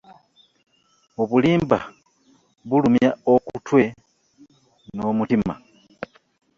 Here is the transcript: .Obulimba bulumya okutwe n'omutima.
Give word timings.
.Obulimba 1.21 1.77
bulumya 2.69 3.11
okutwe 3.33 3.81
n'omutima. 4.93 5.53